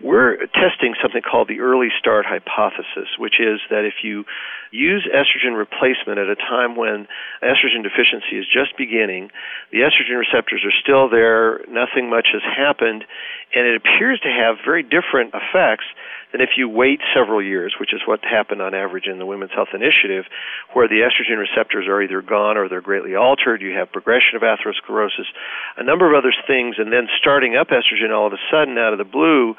We're 0.00 0.46
testing 0.54 0.94
something 1.02 1.22
called 1.22 1.48
the 1.48 1.60
early 1.60 1.88
start 1.98 2.24
hypothesis, 2.24 3.18
which 3.18 3.40
is 3.40 3.58
that 3.70 3.84
if 3.84 4.04
you 4.04 4.24
use 4.70 5.08
estrogen 5.10 5.58
replacement 5.58 6.18
at 6.18 6.28
a 6.28 6.36
time 6.36 6.76
when 6.76 7.08
estrogen 7.42 7.82
deficiency 7.82 8.38
is 8.38 8.46
just 8.46 8.76
beginning, 8.78 9.30
the 9.72 9.82
estrogen 9.82 10.18
receptors 10.18 10.62
are 10.64 10.76
still 10.80 11.10
there, 11.10 11.58
nothing 11.68 12.08
much 12.08 12.28
has 12.32 12.42
happened, 12.42 13.04
and 13.54 13.66
it 13.66 13.76
appears 13.76 14.20
to 14.20 14.28
have 14.28 14.56
very 14.64 14.82
different 14.82 15.34
effects 15.34 15.84
than 16.32 16.42
if 16.42 16.50
you 16.56 16.68
wait 16.68 17.00
several 17.16 17.42
years, 17.42 17.74
which 17.80 17.94
is 17.94 18.02
what 18.04 18.20
happened 18.22 18.60
on 18.60 18.74
average 18.74 19.06
in 19.06 19.18
the 19.18 19.24
Women's 19.24 19.52
Health 19.52 19.72
Initiative, 19.72 20.26
where 20.74 20.86
the 20.86 21.00
estrogen 21.00 21.38
receptors 21.38 21.88
are 21.88 22.02
either 22.02 22.20
gone 22.20 22.58
or 22.58 22.68
they're 22.68 22.82
greatly 22.82 23.16
altered. 23.16 23.62
You 23.62 23.72
have 23.78 23.90
progression 23.90 24.27
progression 24.28 24.36
of 24.36 24.42
atherosclerosis, 24.42 25.26
a 25.76 25.84
number 25.84 26.08
of 26.08 26.16
other 26.16 26.32
things, 26.46 26.76
and 26.78 26.92
then 26.92 27.08
starting 27.18 27.56
up 27.56 27.68
estrogen 27.68 28.14
all 28.14 28.26
of 28.26 28.32
a 28.32 28.42
sudden 28.50 28.78
out 28.78 28.92
of 28.92 28.98
the 28.98 29.04
blue 29.04 29.54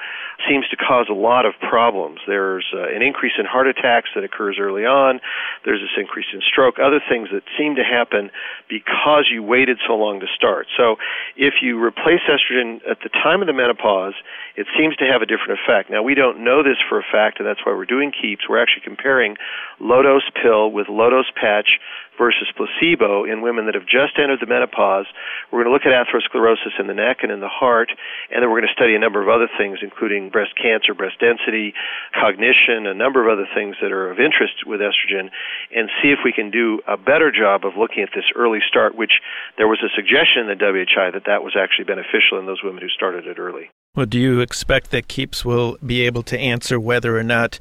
seems 0.48 0.68
to 0.70 0.78
cause 0.78 1.08
a 1.10 1.14
lot 1.14 1.46
of 1.46 1.54
problems. 1.60 2.20
There's 2.28 2.66
uh, 2.74 2.88
an 2.96 3.02
increase 3.02 3.34
in 3.38 3.46
heart 3.46 3.68
attacks 3.68 4.10
that 4.16 4.24
occurs 4.24 4.58
early 4.60 4.86
on. 4.86 5.20
There's 5.66 5.82
this 5.82 5.96
increase 6.00 6.28
in 6.34 6.42
stroke, 6.42 6.76
other 6.80 7.02
things 7.10 7.30
that 7.32 7.44
seem 7.58 7.76
to 7.76 7.84
happen 7.84 8.32
because 8.70 9.30
you 9.32 9.44
waited 9.44 9.80
so 9.88 9.96
long 9.96 10.20
to 10.20 10.28
start. 10.36 10.68
So 10.78 10.96
if 11.36 11.56
you 11.62 11.82
replace 11.82 12.22
estrogen 12.30 12.80
at 12.90 13.00
the 13.04 13.10
time 13.10 13.42
of 13.42 13.48
the 13.48 13.54
menopause, 13.54 14.14
it 14.56 14.68
seems 14.78 14.96
to 14.98 15.06
have 15.06 15.22
a 15.22 15.26
different 15.26 15.60
effect. 15.60 15.90
Now, 15.90 16.04
we 16.04 16.16
don't 16.16 16.44
know 16.44 16.64
this 16.64 16.78
for 16.88 17.00
a 17.00 17.04
fact, 17.04 17.40
and 17.40 17.48
that's 17.48 17.66
why 17.66 17.74
we're 17.74 17.86
doing 17.86 18.12
KEEPS. 18.12 18.48
We're 18.50 18.62
actually 18.62 18.84
comparing 18.84 19.38
low 19.80 20.02
dose 20.02 20.30
pill 20.42 20.72
with 20.72 20.88
low 20.90 21.10
dose 21.10 21.32
patch 21.36 21.80
versus 22.20 22.52
placebo 22.60 23.24
in 23.24 23.42
women 23.42 23.66
that 23.66 23.74
have 23.74 23.88
just 23.88 24.20
entered 24.20 24.44
the 24.44 24.46
menopause. 24.46 25.08
We're 25.50 25.64
going 25.64 25.72
to 25.72 25.74
look 25.74 25.88
at 25.88 25.96
atherosclerosis 25.96 26.76
in 26.78 26.86
the 26.86 26.94
neck 26.94 27.24
and 27.24 27.32
in 27.32 27.40
the 27.40 27.50
heart, 27.50 27.90
and 28.30 28.44
then 28.44 28.52
we're 28.52 28.60
going 28.60 28.70
to 28.70 28.78
study 28.78 28.94
a 28.94 29.00
number 29.00 29.24
of 29.24 29.30
other 29.32 29.48
things, 29.58 29.80
including 29.82 30.30
breast 30.30 30.52
cancer, 30.60 30.94
breast 30.94 31.18
density, 31.18 31.74
cognition, 32.14 32.86
a 32.86 32.94
number 32.94 33.24
of 33.24 33.32
other 33.32 33.48
things 33.56 33.78
that 33.82 33.96
are 33.96 34.12
of 34.12 34.20
interest 34.20 34.68
with 34.68 34.84
estrogen, 34.84 35.32
and 35.74 35.90
see 36.04 36.12
if 36.12 36.20
we 36.28 36.36
can 36.36 36.52
do 36.52 36.84
a 36.86 36.98
better 36.98 37.32
job 37.32 37.64
of 37.64 37.80
looking 37.80 38.04
at 38.04 38.12
this 38.14 38.28
early 38.36 38.60
start, 38.68 38.94
which 38.94 39.24
there 39.58 39.68
was 39.68 39.80
a 39.80 39.90
suggestion 39.96 40.44
in 40.44 40.52
the 40.52 40.60
WHI 40.60 41.12
that 41.16 41.24
that 41.26 41.42
was 41.42 41.56
actually 41.56 41.86
beneficial 41.86 42.38
in 42.38 42.46
those 42.46 42.62
women 42.62 42.84
who 42.84 42.90
started 42.90 43.26
it 43.26 43.40
early. 43.40 43.72
Well, 43.96 44.06
do 44.06 44.20
you 44.20 44.40
expect 44.40 44.92
that 44.92 45.08
KEEPS 45.08 45.44
will 45.44 45.78
be 45.86 46.06
able 46.06 46.22
to 46.24 46.38
answer 46.38 46.80
whether 46.80 47.18
or 47.18 47.24
not 47.24 47.60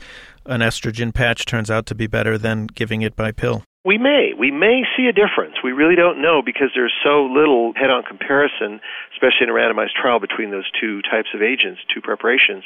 an 0.49 0.61
estrogen 0.61 1.15
patch 1.15 1.45
turns 1.45 1.71
out 1.71 1.87
to 1.87 1.95
be 1.95 2.07
better 2.07 2.39
than 2.39 2.67
giving 2.67 3.03
it 3.03 3.15
by 3.15 3.33
pill? 3.33 3.63
We 3.85 3.97
may. 3.97 4.33
We 4.37 4.51
may 4.51 4.83
see 4.97 5.07
a 5.07 5.13
difference. 5.13 5.63
We 5.63 5.73
really 5.73 5.95
don't 5.95 6.21
know 6.21 6.43
because 6.45 6.69
there's 6.75 6.93
so 7.05 7.25
little 7.25 7.73
head 7.77 7.91
on 7.91 8.03
comparison, 8.03 8.81
especially 9.15 9.47
in 9.47 9.51
a 9.51 9.57
randomized 9.57 9.95
trial 9.95 10.21
between 10.21 10.51
those 10.51 10.69
two 10.81 11.01
types 11.03 11.29
of 11.33 11.43
agents, 11.43 11.81
two 11.95 12.01
preparations. 12.01 12.65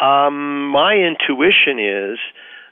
Um, 0.00 0.68
my 0.68 0.94
intuition 0.94 1.80
is 1.80 2.18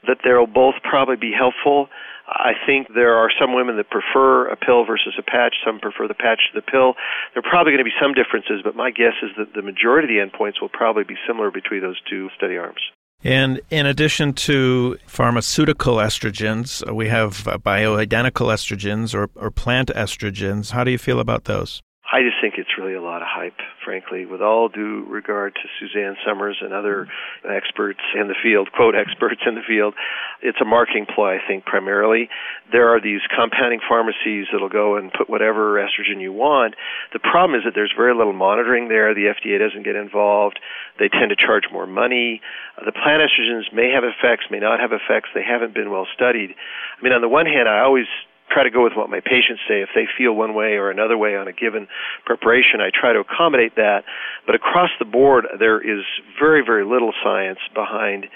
that 0.07 0.17
they'll 0.23 0.47
both 0.47 0.75
probably 0.81 1.17
be 1.17 1.33
helpful. 1.35 1.89
I 2.25 2.53
think 2.65 2.87
there 2.95 3.13
are 3.21 3.29
some 3.29 3.53
women 3.53 3.77
that 3.77 3.89
prefer 3.89 4.47
a 4.47 4.55
pill 4.55 4.85
versus 4.85 5.13
a 5.19 5.23
patch. 5.23 5.53
Some 5.65 5.79
prefer 5.79 6.07
the 6.07 6.17
patch 6.17 6.41
to 6.49 6.57
the 6.57 6.65
pill. 6.65 6.95
There 7.33 7.45
are 7.45 7.49
probably 7.49 7.73
going 7.73 7.85
to 7.85 7.91
be 7.91 8.01
some 8.01 8.13
differences, 8.13 8.61
but 8.63 8.75
my 8.75 8.89
guess 8.89 9.13
is 9.21 9.29
that 9.37 9.53
the 9.53 9.61
majority 9.61 10.09
of 10.09 10.11
the 10.13 10.21
endpoints 10.25 10.61
will 10.61 10.73
probably 10.73 11.03
be 11.03 11.21
similar 11.27 11.51
between 11.51 11.81
those 11.81 12.01
two 12.09 12.29
study 12.35 12.57
arms. 12.57 12.81
And 13.23 13.59
in 13.71 13.85
addition 13.85 14.33
to 14.33 14.97
pharmaceutical 15.07 15.95
estrogens, 15.95 16.83
we 16.93 17.07
have 17.07 17.47
uh, 17.47 17.57
bioidentical 17.57 18.53
estrogens 18.53 19.15
or, 19.15 19.29
or 19.35 19.49
plant 19.49 19.89
estrogens. 19.89 20.71
How 20.71 20.83
do 20.83 20.91
you 20.91 20.99
feel 20.99 21.19
about 21.19 21.45
those? 21.45 21.81
I 22.05 22.21
just 22.21 22.37
think 22.39 22.55
it's 22.57 22.77
really 22.77 22.93
a 22.93 23.01
lot 23.01 23.23
of 23.23 23.27
hype, 23.27 23.57
frankly, 23.83 24.27
with 24.27 24.41
all 24.41 24.69
due 24.69 25.05
regard 25.09 25.55
to 25.55 25.65
Suzanne 25.79 26.15
Somers 26.25 26.57
and 26.61 26.71
other 26.71 27.07
experts 27.43 27.99
in 28.13 28.27
the 28.27 28.35
field, 28.43 28.71
quote, 28.71 28.93
experts 28.93 29.41
in 29.45 29.55
the 29.55 29.65
field. 29.65 29.95
It's 30.41 30.61
a 30.61 30.65
marketing 30.65 31.07
ploy, 31.09 31.37
I 31.37 31.39
think, 31.47 31.65
primarily. 31.65 32.29
There 32.71 32.93
are 32.93 33.01
these 33.01 33.21
compounding 33.35 33.79
pharmacies 33.89 34.45
that'll 34.51 34.69
go 34.69 34.97
and 34.97 35.11
put 35.11 35.29
whatever 35.29 35.81
estrogen 35.81 36.21
you 36.21 36.31
want. 36.31 36.75
The 37.11 37.19
problem 37.19 37.57
is 37.57 37.65
that 37.65 37.73
there's 37.73 37.93
very 37.97 38.13
little 38.13 38.33
monitoring 38.33 38.87
there. 38.87 39.15
The 39.15 39.33
FDA 39.33 39.57
doesn't 39.57 39.83
get 39.83 39.95
involved. 39.95 40.59
They 40.99 41.09
tend 41.09 41.33
to 41.33 41.35
charge 41.35 41.65
more 41.73 41.87
money. 41.87 42.39
The 42.77 42.93
plant 42.93 43.25
estrogens 43.25 43.73
may 43.73 43.89
have 43.89 44.03
effects, 44.03 44.45
may 44.51 44.59
not 44.59 44.79
have 44.79 44.91
effects. 44.93 45.29
They 45.33 45.43
haven't 45.43 45.73
been 45.73 45.89
well 45.89 46.05
studied. 46.13 46.53
I 46.53 47.03
mean, 47.03 47.13
on 47.13 47.21
the 47.21 47.29
one 47.29 47.47
hand, 47.47 47.67
I 47.67 47.81
always 47.81 48.05
try 48.49 48.63
to 48.63 48.69
go 48.69 48.83
with 48.83 48.93
what 48.95 49.09
my 49.09 49.19
patients 49.19 49.61
say. 49.67 49.81
If 49.81 49.89
they 49.95 50.05
feel 50.17 50.33
one 50.33 50.53
way 50.53 50.77
or 50.77 50.89
another 50.89 51.17
way 51.17 51.35
on 51.35 51.47
a 51.47 51.53
given 51.53 51.87
preparation, 52.25 52.79
I 52.81 52.89
try 52.93 53.13
to 53.13 53.19
accommodate 53.19 53.75
that. 53.75 54.03
But 54.45 54.55
across 54.55 54.89
the 54.99 55.05
board, 55.05 55.45
there 55.59 55.81
is 55.81 56.03
very, 56.39 56.63
very 56.65 56.85
little 56.85 57.13
science 57.23 57.59
behind 57.73 58.27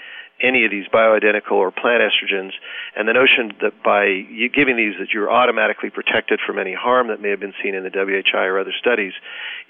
any 0.42 0.64
of 0.64 0.70
these 0.70 0.86
bioidentical 0.88 1.52
or 1.52 1.70
plant 1.70 2.02
estrogens, 2.02 2.52
and 2.96 3.08
the 3.08 3.12
notion 3.12 3.52
that 3.62 3.82
by 3.82 4.22
giving 4.54 4.76
these 4.76 4.94
that 4.98 5.12
you're 5.12 5.30
automatically 5.30 5.90
protected 5.90 6.40
from 6.46 6.58
any 6.58 6.74
harm 6.74 7.08
that 7.08 7.20
may 7.20 7.30
have 7.30 7.40
been 7.40 7.54
seen 7.62 7.74
in 7.74 7.84
the 7.84 7.90
WHI 7.90 8.44
or 8.44 8.58
other 8.58 8.72
studies 8.78 9.12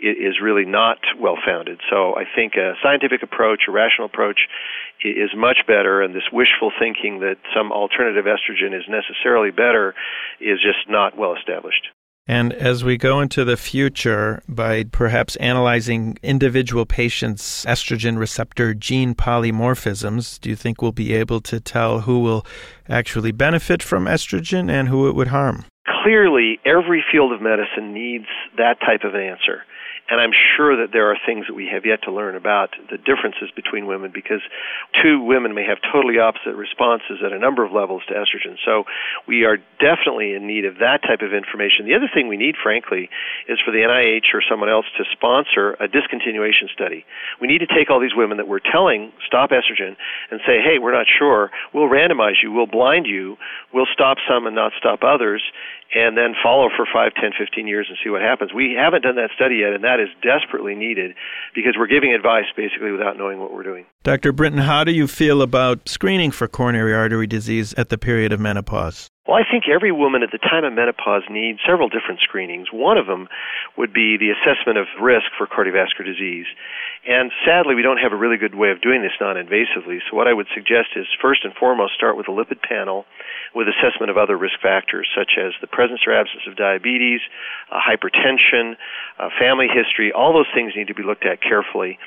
is 0.01 0.41
really 0.43 0.65
not 0.65 0.99
well 1.19 1.37
founded. 1.45 1.81
So 1.91 2.17
I 2.17 2.25
think 2.25 2.55
a 2.55 2.75
scientific 2.83 3.23
approach, 3.23 3.63
a 3.69 3.73
rational 3.73 4.07
approach, 4.07 4.49
is 5.05 5.31
much 5.37 5.61
better, 5.67 6.03
and 6.03 6.15
this 6.15 6.29
wishful 6.33 6.73
thinking 6.79 7.21
that 7.21 7.37
some 7.55 7.73
alternative 7.73 8.25
estrogen 8.25 8.77
is 8.77 8.85
necessarily 8.89 9.51
better 9.51 9.95
is 10.41 10.59
just 10.61 10.89
not 10.89 11.17
well 11.17 11.35
established. 11.35 11.89
And 12.27 12.53
as 12.53 12.85
we 12.85 12.97
go 12.97 13.21
into 13.21 13.45
the 13.45 13.57
future, 13.57 14.43
by 14.49 14.85
perhaps 14.85 15.37
analyzing 15.37 16.17
individual 16.23 16.87
patients' 16.87 17.65
estrogen 17.65 18.19
receptor 18.19 18.73
gene 18.73 19.15
polymorphisms, 19.15 20.41
do 20.41 20.49
you 20.49 20.57
think 20.57 20.81
we'll 20.81 20.93
be 20.93 21.13
able 21.13 21.41
to 21.41 21.59
tell 21.59 22.01
who 22.01 22.21
will 22.21 22.47
actually 22.89 23.33
benefit 23.33 23.83
from 23.83 24.05
estrogen 24.05 24.71
and 24.71 24.89
who 24.89 25.09
it 25.09 25.15
would 25.15 25.29
harm? 25.29 25.65
Clearly, 26.05 26.61
every 26.65 27.05
field 27.11 27.33
of 27.33 27.43
medicine 27.43 27.93
needs 27.93 28.27
that 28.57 28.79
type 28.81 29.03
of 29.05 29.15
answer. 29.15 29.65
And 30.11 30.21
I'm 30.21 30.35
sure 30.35 30.75
that 30.83 30.93
there 30.93 31.11
are 31.11 31.17
things 31.25 31.47
that 31.47 31.55
we 31.55 31.71
have 31.73 31.87
yet 31.87 32.03
to 32.03 32.11
learn 32.11 32.35
about 32.35 32.75
the 32.91 32.99
differences 32.99 33.49
between 33.55 33.87
women 33.87 34.11
because 34.13 34.43
two 35.01 35.23
women 35.23 35.55
may 35.55 35.65
have 35.65 35.79
totally 35.93 36.19
opposite 36.19 36.59
responses 36.59 37.23
at 37.25 37.33
a 37.33 37.39
number 37.39 37.65
of 37.65 37.71
levels 37.71 38.03
to 38.09 38.15
estrogen. 38.15 38.59
So 38.67 38.85
we 39.27 39.45
are 39.45 39.59
definitely 39.79 40.35
in 40.35 40.47
need 40.47 40.65
of 40.65 40.79
that 40.83 41.07
type 41.07 41.23
of 41.23 41.33
information. 41.33 41.87
The 41.87 41.95
other 41.95 42.11
thing 42.13 42.27
we 42.27 42.37
need, 42.37 42.57
frankly, 42.61 43.09
is 43.47 43.63
for 43.65 43.71
the 43.71 43.87
NIH 43.87 44.35
or 44.35 44.43
someone 44.43 44.69
else 44.69 44.87
to 44.99 45.05
sponsor 45.13 45.79
a 45.79 45.87
discontinuation 45.87 46.67
study. 46.75 47.07
We 47.41 47.47
need 47.47 47.63
to 47.63 47.71
take 47.71 47.89
all 47.89 48.01
these 48.01 48.15
women 48.15 48.39
that 48.39 48.49
we're 48.49 48.59
telling 48.67 49.13
stop 49.27 49.51
estrogen 49.51 49.95
and 50.31 50.41
say, 50.45 50.59
hey, 50.59 50.83
we're 50.83 50.93
not 50.93 51.07
sure. 51.07 51.51
We'll 51.73 51.89
randomize 51.89 52.43
you. 52.43 52.51
We'll 52.51 52.67
blind 52.67 53.07
you. 53.07 53.39
We'll 53.73 53.89
stop 53.93 54.19
some 54.29 54.47
and 54.47 54.57
not 54.57 54.73
stop 54.77 55.05
others 55.05 55.43
and 55.95 56.17
then 56.17 56.35
follow 56.43 56.69
for 56.77 56.87
5, 56.87 57.15
10, 57.15 57.33
15 57.39 57.67
years 57.67 57.87
and 57.89 57.99
see 58.03 58.11
what 58.11 58.23
happens. 58.23 58.53
We 58.55 58.77
haven't 58.79 59.03
done 59.03 59.17
that 59.17 59.31
study 59.35 59.57
yet, 59.57 59.73
and 59.73 59.85
that 59.85 59.99
is 59.99 60.09
desperately 60.23 60.75
needed 60.75 61.15
because 61.55 61.75
we're 61.77 61.91
giving 61.91 62.13
advice 62.13 62.47
basically 62.57 62.93
without 62.93 63.19
knowing 63.19 63.41
what 63.41 63.53
we're 63.53 63.65
doing. 63.65 63.87
Dr. 64.03 64.33
Brinton, 64.33 64.63
how 64.63 64.83
do 64.83 64.93
you 64.93 65.07
feel 65.07 65.43
about 65.43 65.87
screening 65.87 66.31
for 66.31 66.49
coronary 66.49 66.95
artery 66.95 67.27
disease 67.27 67.75
at 67.75 67.91
the 67.91 67.99
period 67.99 68.33
of 68.33 68.41
menopause? 68.41 69.11
Well, 69.29 69.37
I 69.37 69.45
think 69.45 69.69
every 69.69 69.93
woman 69.93 70.23
at 70.23 70.33
the 70.33 70.41
time 70.41 70.65
of 70.65 70.73
menopause 70.73 71.29
needs 71.29 71.61
several 71.69 71.91
different 71.91 72.21
screenings. 72.25 72.69
One 72.73 72.97
of 72.97 73.07
them 73.07 73.29
would 73.77 73.93
be 73.93 74.17
the 74.17 74.33
assessment 74.33 74.79
of 74.79 74.89
risk 74.99 75.29
for 75.37 75.47
cardiovascular 75.47 76.09
disease. 76.09 76.47
And 77.07 77.31
sadly, 77.45 77.75
we 77.75 77.83
don't 77.83 78.01
have 78.01 78.13
a 78.13 78.17
really 78.17 78.39
good 78.39 78.55
way 78.55 78.71
of 78.73 78.81
doing 78.81 79.03
this 79.03 79.13
non 79.21 79.37
invasively. 79.37 80.01
So, 80.09 80.17
what 80.17 80.27
I 80.27 80.33
would 80.33 80.49
suggest 80.55 80.97
is 80.97 81.05
first 81.21 81.45
and 81.45 81.53
foremost 81.53 81.93
start 81.93 82.17
with 82.17 82.27
a 82.27 82.33
lipid 82.33 82.65
panel 82.65 83.05
with 83.55 83.69
assessment 83.69 84.09
of 84.09 84.17
other 84.17 84.37
risk 84.37 84.57
factors 84.63 85.09
such 85.13 85.37
as 85.37 85.53
the 85.61 85.69
presence 85.69 86.01
or 86.07 86.17
absence 86.17 86.49
of 86.49 86.57
diabetes, 86.57 87.21
uh, 87.71 87.77
hypertension, 87.77 88.77
uh, 89.19 89.29
family 89.39 89.69
history. 89.69 90.11
All 90.11 90.33
those 90.33 90.49
things 90.55 90.73
need 90.75 90.89
to 90.89 90.95
be 90.95 91.03
looked 91.03 91.27
at 91.27 91.43
carefully. 91.43 91.99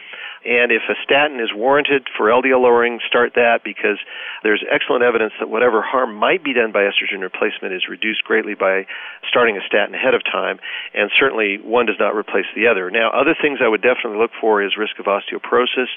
And 0.45 0.71
if 0.71 0.83
a 0.89 0.95
statin 1.03 1.39
is 1.39 1.55
warranted 1.55 2.07
for 2.17 2.27
LDL 2.27 2.62
lowering, 2.62 3.00
start 3.07 3.33
that 3.35 3.63
because 3.63 3.97
there's 4.43 4.63
excellent 4.69 5.03
evidence 5.03 5.31
that 5.39 5.50
whatever 5.50 5.81
harm 5.81 6.15
might 6.15 6.43
be 6.43 6.53
done 6.53 6.71
by 6.71 6.83
estrogen 6.83 7.21
replacement 7.21 7.73
is 7.73 7.88
reduced 7.88 8.23
greatly 8.23 8.53
by 8.53 8.85
starting 9.27 9.55
a 9.55 9.63
statin 9.65 9.95
ahead 9.95 10.13
of 10.13 10.23
time. 10.23 10.59
And 10.93 11.09
certainly 11.17 11.59
one 11.63 11.85
does 11.85 11.95
not 12.00 12.15
replace 12.15 12.47
the 12.55 12.67
other. 12.67 12.91
Now, 12.91 13.09
other 13.12 13.35
things 13.39 13.59
I 13.63 13.67
would 13.67 13.81
definitely 13.81 14.19
look 14.19 14.31
for 14.39 14.62
is 14.62 14.75
risk 14.75 15.00
of 15.00 15.05
osteoporosis. 15.05 15.88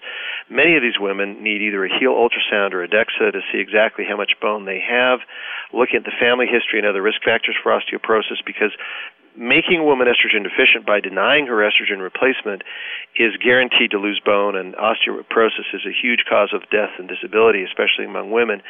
Many 0.48 0.76
of 0.76 0.82
these 0.82 0.98
women 0.98 1.42
need 1.42 1.62
either 1.62 1.84
a 1.84 1.90
heel 1.90 2.14
ultrasound 2.14 2.72
or 2.72 2.82
a 2.82 2.88
DEXA 2.88 3.32
to 3.32 3.40
see 3.50 3.58
exactly 3.58 4.04
how 4.08 4.16
much 4.16 4.38
bone 4.40 4.64
they 4.64 4.78
have. 4.78 5.20
Looking 5.72 5.96
at 5.96 6.04
the 6.04 6.14
family 6.20 6.46
history 6.46 6.78
and 6.78 6.86
other 6.86 7.02
risk 7.02 7.22
factors 7.24 7.56
for 7.60 7.74
osteoporosis 7.74 8.38
because 8.46 8.70
making 9.36 9.80
a 9.80 9.84
woman 9.84 10.08
estrogen 10.08 10.42
deficient 10.42 10.86
by 10.86 11.00
denying 11.00 11.46
her 11.46 11.62
estrogen 11.62 12.00
replacement 12.00 12.62
is 13.18 13.36
guaranteed 13.36 13.90
to 13.90 13.98
lose 13.98 14.20
bone, 14.24 14.56
and 14.56 14.74
osteoporosis 14.74 15.72
is 15.72 15.86
a 15.86 15.92
huge 15.92 16.24
cause 16.28 16.52
of 16.52 16.68
death 16.70 16.90
and 16.98 17.08
disability, 17.08 17.64
especially 17.64 18.04
among 18.04 18.30
women. 18.30 18.60